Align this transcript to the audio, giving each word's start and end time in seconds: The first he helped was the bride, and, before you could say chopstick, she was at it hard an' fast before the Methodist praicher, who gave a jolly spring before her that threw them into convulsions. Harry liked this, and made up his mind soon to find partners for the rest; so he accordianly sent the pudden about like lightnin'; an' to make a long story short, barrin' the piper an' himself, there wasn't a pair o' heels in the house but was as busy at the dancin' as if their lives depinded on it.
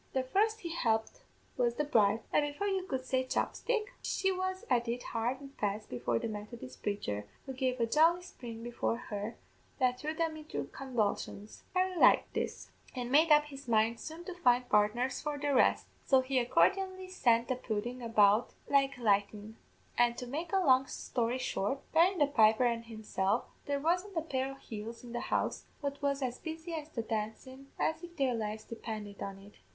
The 0.13 0.23
first 0.23 0.61
he 0.61 0.69
helped 0.73 1.21
was 1.57 1.75
the 1.75 1.83
bride, 1.83 2.21
and, 2.33 2.41
before 2.43 2.65
you 2.65 2.87
could 2.87 3.05
say 3.05 3.23
chopstick, 3.23 3.93
she 4.01 4.31
was 4.31 4.65
at 4.67 4.87
it 4.87 5.03
hard 5.03 5.37
an' 5.39 5.49
fast 5.59 5.91
before 5.91 6.17
the 6.17 6.27
Methodist 6.27 6.81
praicher, 6.81 7.25
who 7.45 7.53
gave 7.53 7.79
a 7.79 7.85
jolly 7.85 8.23
spring 8.23 8.63
before 8.63 8.95
her 8.97 9.35
that 9.77 9.99
threw 9.99 10.15
them 10.15 10.37
into 10.37 10.63
convulsions. 10.73 11.61
Harry 11.75 11.95
liked 11.99 12.33
this, 12.33 12.71
and 12.95 13.11
made 13.11 13.31
up 13.31 13.43
his 13.43 13.67
mind 13.67 13.99
soon 13.99 14.23
to 14.25 14.33
find 14.33 14.67
partners 14.69 15.21
for 15.21 15.37
the 15.37 15.53
rest; 15.53 15.85
so 16.03 16.21
he 16.21 16.43
accordianly 16.43 17.07
sent 17.07 17.47
the 17.47 17.55
pudden 17.55 18.01
about 18.01 18.55
like 18.67 18.97
lightnin'; 18.97 19.55
an' 19.99 20.15
to 20.15 20.25
make 20.25 20.51
a 20.51 20.57
long 20.57 20.87
story 20.87 21.37
short, 21.37 21.79
barrin' 21.91 22.17
the 22.17 22.25
piper 22.25 22.65
an' 22.65 22.81
himself, 22.81 23.43
there 23.67 23.79
wasn't 23.79 24.17
a 24.17 24.21
pair 24.21 24.49
o' 24.51 24.55
heels 24.55 25.03
in 25.03 25.11
the 25.13 25.19
house 25.29 25.65
but 25.79 26.01
was 26.01 26.23
as 26.23 26.39
busy 26.39 26.73
at 26.73 26.91
the 26.95 27.03
dancin' 27.03 27.67
as 27.77 28.01
if 28.03 28.17
their 28.17 28.33
lives 28.33 28.63
depinded 28.63 29.21
on 29.21 29.37
it. 29.37 29.59